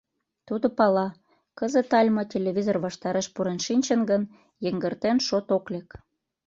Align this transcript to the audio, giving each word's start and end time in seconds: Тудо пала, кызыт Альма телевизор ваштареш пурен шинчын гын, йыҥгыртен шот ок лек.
Тудо 0.47 0.67
пала, 0.77 1.07
кызыт 1.57 1.89
Альма 1.99 2.23
телевизор 2.33 2.77
ваштареш 2.85 3.27
пурен 3.33 3.59
шинчын 3.65 4.01
гын, 4.09 4.23
йыҥгыртен 4.63 5.17
шот 5.27 5.47
ок 5.57 5.65
лек. 5.73 5.89